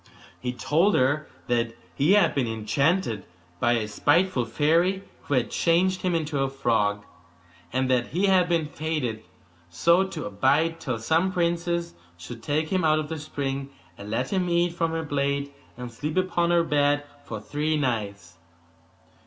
[0.39, 3.23] He told her that he had been enchanted
[3.59, 7.05] by a spiteful fairy, who had changed him into a frog;
[7.71, 9.23] and that he had been fated
[9.69, 14.33] so to abide till some princess should take him out of the spring, and let
[14.33, 18.39] him eat from her plate, and sleep upon her bed for three nights.